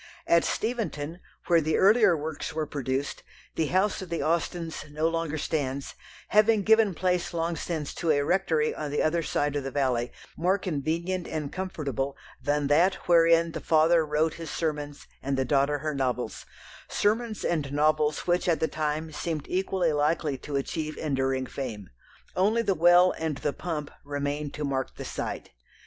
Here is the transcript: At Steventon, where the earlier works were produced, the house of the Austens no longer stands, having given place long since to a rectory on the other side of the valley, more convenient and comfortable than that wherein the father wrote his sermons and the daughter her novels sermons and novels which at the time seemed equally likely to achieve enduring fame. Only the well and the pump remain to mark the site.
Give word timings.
At 0.25 0.43
Steventon, 0.43 1.19
where 1.45 1.61
the 1.61 1.77
earlier 1.77 2.17
works 2.17 2.53
were 2.53 2.65
produced, 2.65 3.21
the 3.53 3.67
house 3.67 4.01
of 4.01 4.09
the 4.09 4.23
Austens 4.23 4.83
no 4.89 5.07
longer 5.07 5.37
stands, 5.37 5.93
having 6.29 6.63
given 6.63 6.95
place 6.95 7.35
long 7.35 7.55
since 7.55 7.93
to 7.93 8.09
a 8.09 8.23
rectory 8.25 8.73
on 8.73 8.89
the 8.89 9.03
other 9.03 9.21
side 9.21 9.55
of 9.55 9.63
the 9.63 9.69
valley, 9.69 10.11
more 10.35 10.57
convenient 10.57 11.27
and 11.27 11.53
comfortable 11.53 12.17
than 12.41 12.65
that 12.65 12.95
wherein 13.07 13.51
the 13.51 13.59
father 13.61 14.03
wrote 14.03 14.33
his 14.33 14.49
sermons 14.49 15.05
and 15.21 15.37
the 15.37 15.45
daughter 15.45 15.77
her 15.77 15.93
novels 15.93 16.47
sermons 16.89 17.45
and 17.45 17.71
novels 17.71 18.25
which 18.25 18.49
at 18.49 18.59
the 18.59 18.67
time 18.67 19.11
seemed 19.11 19.45
equally 19.47 19.93
likely 19.93 20.35
to 20.35 20.55
achieve 20.55 20.97
enduring 20.97 21.45
fame. 21.45 21.91
Only 22.35 22.63
the 22.63 22.73
well 22.73 23.11
and 23.19 23.37
the 23.37 23.53
pump 23.53 23.91
remain 24.03 24.49
to 24.53 24.63
mark 24.65 24.95
the 24.95 25.05
site. 25.05 25.51